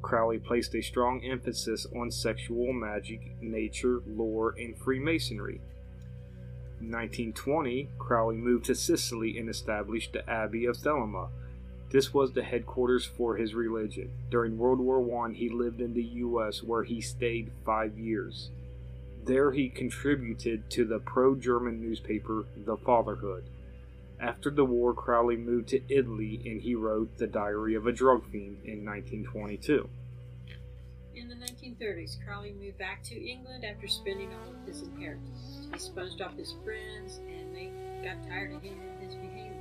Crowley 0.01 0.39
placed 0.39 0.75
a 0.75 0.81
strong 0.81 1.23
emphasis 1.23 1.85
on 1.95 2.11
sexual 2.11 2.71
magic, 2.73 3.41
nature, 3.41 4.01
lore, 4.07 4.55
and 4.57 4.77
Freemasonry. 4.77 5.61
In 6.79 6.91
1920, 6.91 7.89
Crowley 7.97 8.37
moved 8.37 8.65
to 8.65 8.75
Sicily 8.75 9.37
and 9.37 9.49
established 9.49 10.13
the 10.13 10.29
Abbey 10.29 10.65
of 10.65 10.77
Thelema. 10.77 11.29
This 11.89 12.13
was 12.13 12.33
the 12.33 12.43
headquarters 12.43 13.05
for 13.05 13.37
his 13.37 13.55
religion. 13.55 14.11
During 14.29 14.57
World 14.57 14.79
War 14.79 15.25
I, 15.25 15.33
he 15.33 15.49
lived 15.49 15.81
in 15.81 15.93
the 15.93 16.03
U.S., 16.03 16.61
where 16.61 16.83
he 16.83 17.01
stayed 17.01 17.51
five 17.65 17.97
years. 17.97 18.51
There, 19.23 19.51
he 19.51 19.69
contributed 19.69 20.69
to 20.71 20.85
the 20.85 20.99
pro 20.99 21.35
German 21.35 21.81
newspaper 21.81 22.45
The 22.55 22.77
Fatherhood. 22.77 23.43
After 24.19 24.49
the 24.49 24.65
war, 24.65 24.93
Crowley 24.95 25.37
moved 25.37 25.69
to 25.69 25.93
Italy 25.93 26.41
and 26.45 26.61
he 26.61 26.73
wrote 26.73 27.17
The 27.17 27.27
Diary 27.27 27.75
of 27.75 27.85
a 27.85 27.91
Drug 27.91 28.25
Fiend 28.25 28.65
in 28.65 28.83
1922. 28.83 29.87
In 31.15 31.27
the 31.27 31.35
1930s, 31.35 32.17
Crowley 32.25 32.53
moved 32.53 32.79
back 32.79 33.03
to 33.03 33.15
England 33.15 33.63
after 33.63 33.87
spending 33.87 34.33
all 34.33 34.49
of 34.49 34.67
his 34.67 34.81
inheritance. 34.81 35.67
He 35.71 35.79
sponged 35.79 36.21
off 36.21 36.35
his 36.35 36.55
friends 36.63 37.19
and 37.27 37.55
they 37.55 37.71
got 38.03 38.27
tired 38.27 38.53
of 38.53 38.61
him 38.61 38.77
and 38.79 39.03
his 39.03 39.15
behavior. 39.15 39.53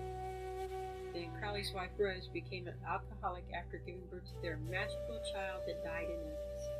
Then 1.12 1.28
Crowley's 1.38 1.72
wife 1.74 1.90
Rose 1.98 2.28
became 2.32 2.66
an 2.66 2.76
alcoholic 2.88 3.44
after 3.52 3.78
giving 3.78 4.04
birth 4.10 4.24
to 4.24 4.42
their 4.42 4.58
magical 4.70 5.20
child 5.32 5.62
that 5.66 5.84
died 5.84 6.08
in 6.08 6.16
infancy. 6.16 6.76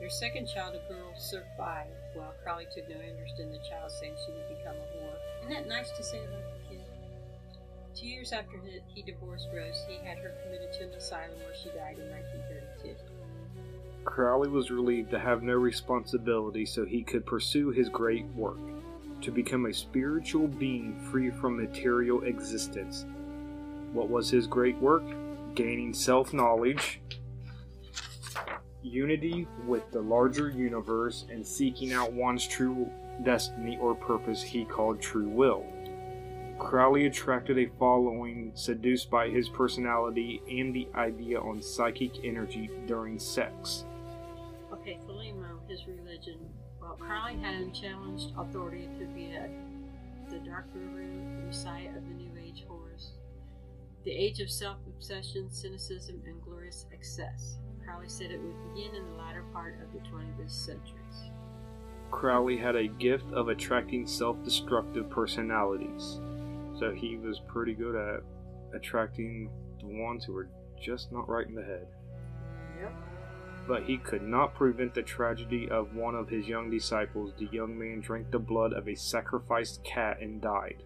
Their 0.00 0.10
second 0.10 0.46
child, 0.46 0.74
a 0.74 0.92
girl, 0.92 1.12
survived, 1.18 1.90
while 2.14 2.34
Crowley 2.42 2.66
took 2.74 2.88
no 2.88 2.96
interest 2.96 3.38
in 3.38 3.50
the 3.50 3.58
child, 3.68 3.90
saying 3.90 4.14
she 4.24 4.32
would 4.32 4.48
become 4.48 4.74
a 4.74 4.86
whore. 4.96 5.18
Isn't 5.42 5.52
that 5.52 5.68
nice 5.68 5.90
to 5.90 6.02
say 6.02 6.24
about? 6.24 6.49
Two 8.00 8.06
years 8.06 8.32
after 8.32 8.58
he- 8.94 9.02
divorced 9.02 9.48
Rose, 9.54 9.84
he 9.86 9.96
had 9.96 10.16
her 10.18 10.34
committed 10.42 10.72
to 10.72 10.84
an 10.84 10.94
asylum 10.94 11.38
where 11.40 11.54
she 11.54 11.68
died 11.68 11.98
in 11.98 12.08
1932. 12.08 12.96
Crowley 14.06 14.48
was 14.48 14.70
relieved 14.70 15.10
to 15.10 15.18
have 15.18 15.42
no 15.42 15.52
responsibility 15.52 16.64
so 16.64 16.86
he 16.86 17.02
could 17.02 17.26
pursue 17.26 17.68
his 17.68 17.90
great 17.90 18.24
work 18.34 18.56
to 19.20 19.30
become 19.30 19.66
a 19.66 19.74
spiritual 19.74 20.48
being 20.48 20.98
free 21.10 21.30
from 21.30 21.58
material 21.58 22.22
existence. 22.22 23.04
What 23.92 24.08
was 24.08 24.30
his 24.30 24.46
great 24.46 24.78
work? 24.78 25.04
Gaining 25.54 25.92
self 25.92 26.32
knowledge, 26.32 27.02
unity 28.82 29.46
with 29.66 29.90
the 29.90 30.00
larger 30.00 30.48
universe, 30.48 31.26
and 31.30 31.46
seeking 31.46 31.92
out 31.92 32.14
one's 32.14 32.46
true 32.46 32.90
destiny 33.24 33.76
or 33.78 33.94
purpose 33.94 34.42
he 34.42 34.64
called 34.64 35.02
true 35.02 35.28
will. 35.28 35.66
Crowley 36.60 37.06
attracted 37.06 37.58
a 37.58 37.70
following 37.78 38.52
seduced 38.54 39.10
by 39.10 39.28
his 39.30 39.48
personality 39.48 40.42
and 40.48 40.74
the 40.74 40.86
idea 40.94 41.40
on 41.40 41.62
psychic 41.62 42.22
energy 42.22 42.70
during 42.86 43.18
sex. 43.18 43.86
Okay, 44.70 44.98
Thelema, 45.08 45.58
his 45.68 45.86
religion. 45.86 46.38
Well, 46.80 46.96
Crowley 47.00 47.38
had 47.38 47.54
unchallenged 47.54 48.32
authority 48.36 48.88
to 48.98 49.06
be 49.06 49.32
a, 49.32 49.48
the 50.28 50.38
Dark 50.40 50.72
guru, 50.74 51.08
the 51.40 51.46
Messiah 51.46 51.88
of 51.88 52.06
the 52.06 52.14
New 52.14 52.30
Age 52.38 52.64
Horus. 52.68 53.12
The 54.04 54.12
age 54.12 54.40
of 54.40 54.50
self 54.50 54.76
obsession, 54.86 55.50
cynicism, 55.50 56.22
and 56.26 56.42
glorious 56.42 56.86
excess. 56.92 57.56
Crowley 57.82 58.08
said 58.08 58.30
it 58.30 58.40
would 58.40 58.74
begin 58.74 58.94
in 58.94 59.06
the 59.06 59.16
latter 59.18 59.44
part 59.52 59.78
of 59.82 59.92
the 59.92 60.06
20th 60.08 60.50
century. 60.50 61.00
Crowley 62.10 62.58
had 62.58 62.76
a 62.76 62.86
gift 62.86 63.32
of 63.32 63.48
attracting 63.48 64.06
self 64.06 64.42
destructive 64.44 65.08
personalities. 65.08 66.20
So 66.80 66.94
he 66.94 67.18
was 67.18 67.40
pretty 67.46 67.74
good 67.74 67.94
at 67.94 68.22
attracting 68.74 69.50
the 69.80 69.86
ones 69.86 70.24
who 70.24 70.32
were 70.32 70.48
just 70.82 71.12
not 71.12 71.28
right 71.28 71.46
in 71.46 71.54
the 71.54 71.62
head. 71.62 71.86
Yep. 72.80 72.92
But 73.68 73.82
he 73.82 73.98
could 73.98 74.22
not 74.22 74.54
prevent 74.54 74.94
the 74.94 75.02
tragedy 75.02 75.68
of 75.68 75.94
one 75.94 76.14
of 76.14 76.30
his 76.30 76.48
young 76.48 76.70
disciples. 76.70 77.34
The 77.38 77.50
young 77.52 77.78
man 77.78 78.00
drank 78.00 78.30
the 78.30 78.38
blood 78.38 78.72
of 78.72 78.88
a 78.88 78.94
sacrificed 78.94 79.84
cat 79.84 80.22
and 80.22 80.40
died. 80.40 80.82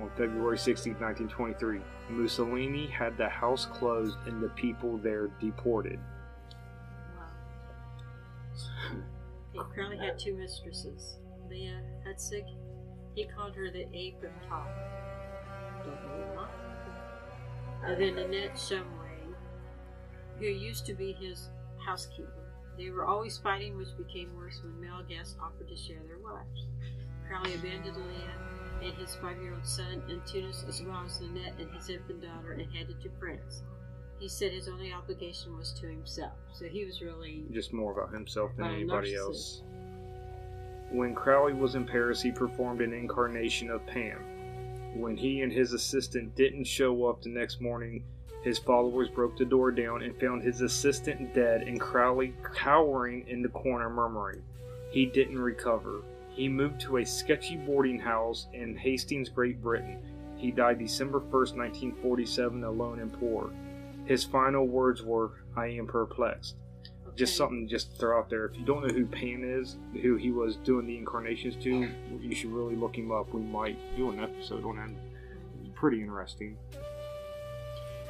On 0.00 0.10
February 0.16 0.58
16, 0.58 0.94
1923, 0.94 1.80
Mussolini 2.10 2.88
had 2.88 3.16
the 3.16 3.28
house 3.28 3.66
closed 3.66 4.16
and 4.26 4.42
the 4.42 4.48
people 4.48 4.98
there 4.98 5.28
deported. 5.40 6.00
Wow. 7.16 7.30
Hey, 9.52 9.60
Crowley 9.72 9.98
had 9.98 10.18
two 10.18 10.34
mistresses. 10.34 11.18
Leah 11.48 11.80
Hutzig, 12.04 12.42
he 13.14 13.24
called 13.24 13.54
her 13.56 13.70
the 13.70 13.86
ape 13.92 14.22
of 14.22 14.48
top. 14.48 14.68
Don't 15.84 15.94
know 16.02 16.34
why. 16.34 16.48
And 17.86 18.00
then 18.00 18.18
Annette 18.18 18.54
Shumway, 18.54 19.34
who 20.38 20.46
used 20.46 20.86
to 20.86 20.94
be 20.94 21.12
his 21.12 21.50
housekeeper. 21.84 22.30
They 22.76 22.90
were 22.90 23.04
always 23.04 23.38
fighting, 23.38 23.76
which 23.76 23.96
became 23.96 24.34
worse 24.36 24.60
when 24.62 24.80
male 24.80 25.02
guests 25.08 25.36
offered 25.40 25.68
to 25.68 25.76
share 25.76 26.00
their 26.06 26.18
wives. 26.18 26.66
Crowley 27.28 27.54
abandoned 27.54 27.96
Leah 27.96 28.88
and 28.88 28.94
his 28.94 29.14
five-year-old 29.16 29.64
son 29.64 30.02
in 30.08 30.20
Tunis, 30.26 30.64
as 30.68 30.82
well 30.82 31.02
as 31.06 31.20
Annette 31.20 31.54
and 31.58 31.70
his 31.72 31.88
infant 31.88 32.20
daughter, 32.22 32.52
and 32.52 32.72
headed 32.72 33.00
to 33.02 33.10
France. 33.20 33.62
He 34.18 34.28
said 34.28 34.52
his 34.52 34.68
only 34.68 34.92
obligation 34.92 35.56
was 35.56 35.72
to 35.74 35.86
himself, 35.86 36.32
so 36.52 36.66
he 36.66 36.84
was 36.84 37.00
really 37.00 37.44
just 37.52 37.72
more 37.72 37.92
about 37.92 38.12
himself 38.12 38.50
than 38.56 38.66
anybody 38.66 39.12
narcissist. 39.12 39.18
else. 39.18 39.62
When 40.90 41.14
Crowley 41.14 41.54
was 41.54 41.74
in 41.74 41.86
Paris, 41.86 42.22
he 42.22 42.30
performed 42.30 42.80
an 42.80 42.92
incarnation 42.92 43.70
of 43.70 43.86
Pan. 43.86 44.18
When 44.94 45.16
he 45.16 45.42
and 45.42 45.52
his 45.52 45.72
assistant 45.72 46.36
didn't 46.36 46.64
show 46.64 47.06
up 47.06 47.22
the 47.22 47.30
next 47.30 47.60
morning, 47.60 48.04
his 48.42 48.58
followers 48.58 49.08
broke 49.08 49.36
the 49.36 49.44
door 49.44 49.72
down 49.72 50.02
and 50.02 50.18
found 50.20 50.42
his 50.42 50.60
assistant 50.60 51.34
dead 51.34 51.62
and 51.62 51.80
Crowley 51.80 52.34
cowering 52.54 53.26
in 53.26 53.42
the 53.42 53.48
corner, 53.48 53.90
murmuring. 53.90 54.42
He 54.90 55.06
didn't 55.06 55.38
recover. 55.38 56.02
He 56.28 56.48
moved 56.48 56.80
to 56.82 56.98
a 56.98 57.04
sketchy 57.04 57.56
boarding 57.56 57.98
house 57.98 58.46
in 58.52 58.76
Hastings, 58.76 59.28
Great 59.28 59.62
Britain. 59.62 59.98
He 60.36 60.50
died 60.50 60.78
December 60.78 61.20
1st, 61.20 61.56
1947, 61.56 62.64
alone 62.64 63.00
and 63.00 63.12
poor. 63.12 63.50
His 64.04 64.24
final 64.24 64.68
words 64.68 65.02
were, 65.02 65.32
I 65.56 65.68
am 65.68 65.86
perplexed 65.86 66.56
just 67.16 67.36
something 67.36 67.68
just 67.68 67.92
to 67.92 67.98
throw 67.98 68.18
out 68.18 68.28
there. 68.28 68.46
If 68.46 68.56
you 68.56 68.64
don't 68.64 68.86
know 68.86 68.92
who 68.92 69.06
Pan 69.06 69.42
is, 69.44 69.76
who 70.02 70.16
he 70.16 70.30
was 70.30 70.56
doing 70.56 70.86
the 70.86 70.96
incarnations 70.96 71.56
to, 71.64 71.88
you 72.20 72.34
should 72.34 72.50
really 72.50 72.74
look 72.74 72.96
him 72.96 73.12
up. 73.12 73.32
We 73.32 73.40
might 73.40 73.78
do 73.96 74.10
an 74.10 74.20
episode 74.20 74.64
on 74.64 74.76
him. 74.76 74.96
It's 75.60 75.70
Pretty 75.74 76.00
interesting. 76.00 76.56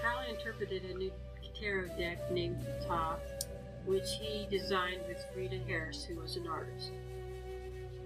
Crowley 0.00 0.30
interpreted 0.30 0.84
a 0.84 0.94
new 0.96 1.12
tarot 1.58 1.88
deck 1.98 2.30
named 2.30 2.64
Thoth, 2.86 3.20
which 3.86 4.08
he 4.20 4.46
designed 4.50 5.00
with 5.06 5.24
Rita 5.36 5.58
Harris, 5.66 6.04
who 6.04 6.20
was 6.20 6.36
an 6.36 6.46
artist. 6.46 6.92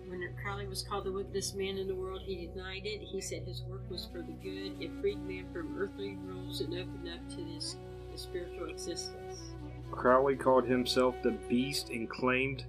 When 0.08 0.26
Crowley 0.42 0.66
was 0.66 0.82
called 0.82 1.04
the 1.04 1.12
wickedest 1.12 1.54
man 1.54 1.76
in 1.76 1.86
the 1.86 1.94
world, 1.94 2.22
he 2.24 2.46
denied 2.46 2.86
it. 2.86 3.02
He 3.02 3.20
said 3.20 3.42
his 3.42 3.62
work 3.62 3.82
was 3.90 4.08
for 4.10 4.22
the 4.22 4.32
good. 4.32 4.80
It 4.80 4.90
freed 5.00 5.20
man 5.26 5.46
from 5.52 5.78
earthly 5.78 6.16
rules 6.24 6.60
and 6.62 6.72
opened 6.72 7.08
up 7.08 7.28
to 7.36 7.44
this 7.44 7.76
spiritual 8.18 8.68
existence. 8.68 9.52
Crowley 9.90 10.37
called 10.37 10.66
himself 10.66 11.14
the 11.23 11.33
Beast 11.49 11.90
and 11.90 12.09
claimed 12.09 12.64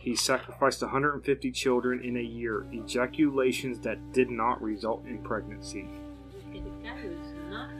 He 0.00 0.16
sacrificed 0.16 0.80
150 0.80 1.50
children 1.52 2.02
in 2.02 2.16
a 2.16 2.22
year, 2.22 2.66
ejaculations 2.72 3.80
that 3.80 4.12
did 4.12 4.30
not 4.30 4.62
result 4.62 5.04
in 5.06 5.18
pregnancy. 5.22 5.86
The 6.52 6.60
was 6.60 7.34
not, 7.50 7.70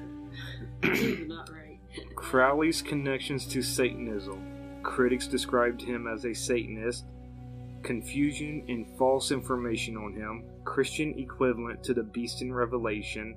was 0.83 1.29
not 1.29 1.51
right. 1.51 1.79
Crowley's 2.15 2.83
connections 2.83 3.47
to 3.47 3.63
Satanism. 3.63 4.83
Critics 4.83 5.27
described 5.27 5.83
him 5.83 6.07
as 6.07 6.25
a 6.25 6.35
Satanist. 6.35 7.07
Confusion 7.83 8.65
and 8.69 8.87
false 8.99 9.31
information 9.31 9.97
on 9.97 10.13
him. 10.15 10.45
Christian 10.65 11.19
equivalent 11.19 11.83
to 11.85 11.95
the 11.95 12.03
beast 12.03 12.43
in 12.43 12.53
Revelation. 12.53 13.35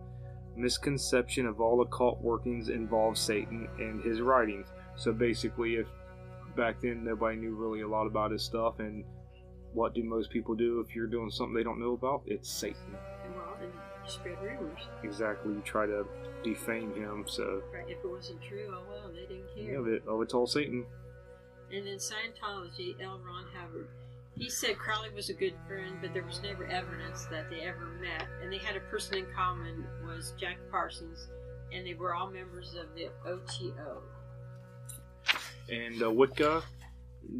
Misconception 0.56 1.48
of 1.48 1.60
all 1.60 1.82
occult 1.82 2.22
workings 2.22 2.70
involve 2.70 3.18
Satan 3.18 3.68
and 3.80 4.04
his 4.04 4.22
writings. 4.22 4.68
So 4.96 5.12
basically, 5.12 5.76
if 5.76 5.88
back 6.56 6.82
then 6.82 7.04
nobody 7.04 7.38
knew 7.38 7.56
really 7.56 7.82
a 7.82 7.88
lot 7.88 8.06
about 8.06 8.32
his 8.32 8.44
stuff, 8.44 8.80
and 8.80 9.04
what 9.74 9.94
do 9.94 10.04
most 10.04 10.30
people 10.30 10.56
do 10.56 10.80
if 10.88 10.96
you're 10.96 11.08
doing 11.08 11.32
something 11.32 11.56
they 11.56 11.64
don't 11.64 11.80
know 11.80 11.94
about? 11.94 12.24
It's 12.26 12.50
Satan. 12.50 12.96
Well, 13.36 13.58
and 13.62 13.72
spread 14.10 14.42
rumors. 14.42 14.82
Exactly. 15.04 15.54
You 15.54 15.62
try 15.62 15.86
to 15.86 16.06
defame 16.44 16.94
him, 16.94 17.24
so 17.28 17.64
Right? 17.74 17.86
If 17.88 18.04
it 18.04 18.10
wasn't 18.10 18.42
true, 18.42 18.72
oh 18.72 18.84
well, 18.90 19.12
they 19.12 19.26
didn't 19.34 19.54
care. 19.56 19.74
yeah, 19.74 20.00
but, 20.00 20.12
oh, 20.12 20.22
it's 20.22 20.34
all 20.34 20.46
Satan. 20.48 20.86
And 21.72 21.88
in 21.88 21.98
Scientology, 21.98 23.02
L. 23.02 23.20
Ron 23.26 23.46
Hubbard, 23.58 23.88
he 24.36 24.50
said 24.50 24.78
Crowley 24.78 25.10
was 25.16 25.30
a 25.30 25.34
good 25.34 25.54
friend, 25.68 25.96
but 26.02 26.14
there 26.14 26.24
was 26.24 26.42
never 26.42 26.66
evidence 26.66 27.26
that 27.26 27.50
they 27.50 27.62
ever 27.62 27.86
met. 28.00 28.28
And 28.42 28.52
they 28.52 28.58
had 28.58 28.76
a 28.76 28.80
person 28.82 29.20
in 29.20 29.26
common 29.36 29.86
was 30.06 30.34
Jack 30.40 30.58
Parsons, 30.70 31.30
and 31.72 31.86
they 31.86 31.94
were 31.94 32.14
all 32.14 32.30
members 32.30 32.76
of 32.76 32.94
the 32.96 33.10
OTO. 33.28 34.02
And 35.70 36.01
uh, 36.03 36.12
Wicca, 36.12 36.63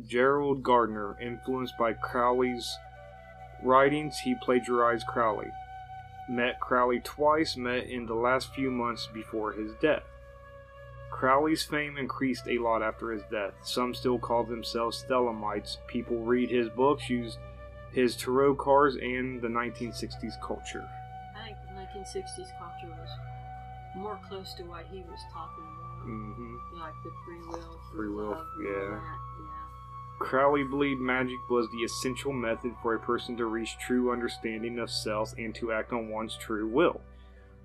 Gerald 0.08 0.64
Gardner, 0.64 1.18
influenced 1.22 1.78
by 1.78 1.94
Crowley's 1.94 2.78
writings, 3.64 4.18
he 4.20 4.36
plagiarized 4.42 5.08
Crowley. 5.08 5.52
Met 6.30 6.60
Crowley 6.60 7.02
twice, 7.02 7.58
met 7.58 7.86
in 7.86 8.06
the 8.06 8.14
last 8.14 8.54
few 8.54 8.72
months 8.72 9.08
before 9.14 9.52
his 9.54 9.74
death. 9.82 10.04
Crowley's 11.12 11.64
fame 11.64 11.98
increased 11.98 12.48
a 12.48 12.58
lot 12.58 12.82
after 12.82 13.12
his 13.12 13.22
death. 13.30 13.54
Some 13.62 13.94
still 13.94 14.18
call 14.18 14.44
themselves 14.44 15.06
Thelemites. 15.08 15.78
People 15.88 16.18
read 16.18 16.50
his 16.50 16.70
books, 16.70 17.10
use 17.10 17.38
his 17.92 18.16
tarot 18.16 18.56
cards, 18.56 18.96
and 18.96 19.42
the 19.42 19.48
1960s 19.48 20.42
culture. 20.42 20.88
I 21.38 21.46
think 21.46 21.58
the 21.68 22.00
1960s 22.00 22.58
culture 22.58 22.90
was 22.90 23.10
more 23.96 24.20
close 24.28 24.54
to 24.56 24.64
what 24.64 24.86
he 24.92 25.00
was 25.02 25.20
talking 25.32 25.64
about, 25.64 25.83
hmm 26.04 26.56
like 26.80 26.94
the 27.04 27.12
free 27.26 27.40
will, 27.48 27.80
Free 27.96 28.10
will, 28.10 28.32
love, 28.32 28.48
and 28.58 28.68
all 28.68 28.74
yeah. 28.74 28.90
that, 28.90 29.02
yeah. 29.40 30.20
Crowley 30.20 30.64
believed 30.64 31.02
magic 31.02 31.38
was 31.50 31.68
the 31.72 31.84
essential 31.84 32.34
method 32.34 32.74
for 32.82 32.94
a 32.96 33.00
person 33.00 33.36
to 33.38 33.46
reach 33.46 33.78
true 33.80 34.12
understanding 34.12 34.80
of 34.80 34.90
self 34.90 35.34
and 35.38 35.54
to 35.56 35.72
act 35.72 35.92
on 35.94 36.10
one's 36.10 36.38
true 36.38 36.68
will. 36.68 37.02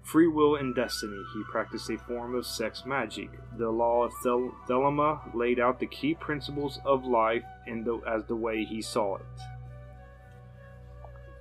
Free 0.02 0.28
will 0.28 0.56
and 0.56 0.74
destiny. 0.74 1.22
He 1.34 1.42
practiced 1.50 1.90
a 1.90 1.98
form 1.98 2.34
of 2.34 2.46
sex 2.46 2.84
magic. 2.86 3.30
The 3.58 3.68
law 3.70 4.04
of 4.04 4.12
Thel- 4.22 4.54
Thelema 4.68 5.34
laid 5.34 5.60
out 5.60 5.78
the 5.80 5.86
key 5.86 6.14
principles 6.14 6.80
of 6.84 7.04
life 7.04 7.44
and 7.66 7.84
the, 7.84 8.00
as 8.06 8.24
the 8.24 8.36
way 8.36 8.64
he 8.64 8.80
saw 8.80 9.16
it. 9.16 9.22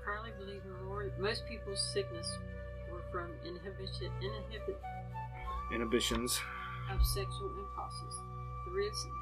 Crowley 0.03 0.31
believed 0.37 0.65
most 1.19 1.47
people's 1.47 1.81
sickness 1.93 2.37
were 2.91 3.01
from 3.11 3.31
inhibition, 3.45 4.11
inhibit, 4.21 4.77
Inhibitions. 5.73 6.39
Of 6.91 7.05
sexual 7.05 7.51
impulses, 7.59 8.15
the 8.65 8.71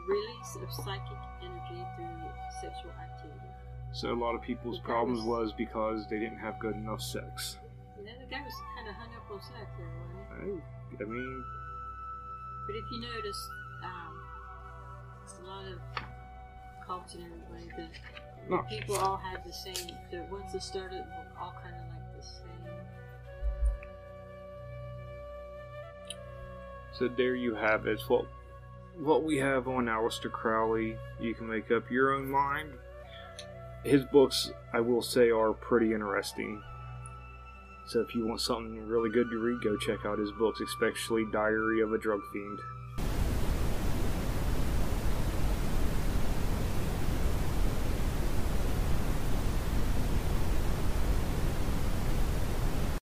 release 0.08 0.56
of 0.62 0.72
psychic 0.74 1.18
energy 1.42 1.82
through 1.96 2.30
sexual 2.62 2.92
activity. 2.92 3.50
So 3.94 4.12
a 4.12 4.20
lot 4.20 4.36
of 4.36 4.42
people's 4.42 4.80
problems 4.80 5.22
was 5.24 5.54
because 5.54 6.06
they 6.10 6.20
didn't 6.20 6.40
have 6.40 6.60
good 6.60 6.76
enough 6.76 7.02
sex. 7.02 7.58
You 7.98 8.06
know, 8.06 8.12
the 8.20 8.26
guy 8.30 8.42
was 8.42 8.54
kind 8.76 8.90
of 8.90 8.96
hung 8.96 9.10
up 9.16 9.32
on 9.32 9.40
sex 9.42 9.68
there, 9.78 9.88
wasn't 10.38 10.62
he? 11.00 11.04
I, 11.04 11.04
I 11.04 11.08
mean, 11.08 11.44
But 12.68 12.76
if 12.76 12.84
you 12.92 13.02
notice, 13.02 13.50
um, 13.84 14.14
a 15.42 15.48
lot 15.48 15.66
of 15.66 15.80
cults 16.86 17.14
and 17.16 17.24
everybody, 17.24 17.68
the, 17.78 17.88
the 18.50 18.56
No. 18.56 18.64
people 18.70 18.96
all 18.96 19.18
had 19.18 19.44
the 19.46 19.54
same. 19.54 19.96
The 20.12 20.24
ones 20.32 20.52
that 20.54 20.62
started 20.64 21.04
were 21.06 21.40
all 21.42 21.54
kind 21.64 21.76
of 21.76 21.82
like 21.90 22.16
the 22.18 22.24
same. 22.24 22.76
So 26.98 27.08
there 27.08 27.36
you 27.36 27.56
have 27.56 27.88
it. 27.88 28.02
What 28.08 28.26
what 28.98 29.24
we 29.24 29.38
have 29.38 29.68
on 29.68 29.86
Aleister 29.86 30.32
Crowley. 30.32 30.98
You 31.20 31.34
can 31.34 31.48
make 31.48 31.72
up 31.72 31.92
your 31.92 32.14
own 32.14 32.30
mind. 32.30 32.70
His 33.84 34.04
books, 34.06 34.52
I 34.74 34.80
will 34.80 35.02
say, 35.02 35.30
are 35.30 35.54
pretty 35.54 35.94
interesting. 35.94 36.62
So 37.88 38.00
if 38.00 38.16
you 38.16 38.26
want 38.26 38.42
something 38.42 38.88
really 38.88 39.12
good 39.12 39.30
to 39.30 39.38
read, 39.38 39.62
go 39.62 39.78
check 39.78 40.06
out 40.06 40.18
his 40.18 40.32
books, 40.32 40.60
especially 40.62 41.26
Diary 41.32 41.82
of 41.82 41.94
a 41.94 41.98
Drug 41.98 42.22
Fiend. 42.34 42.60